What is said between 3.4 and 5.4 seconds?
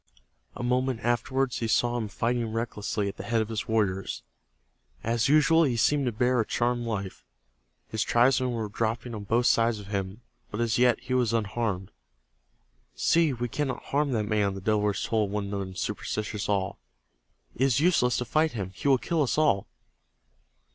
his warriors. As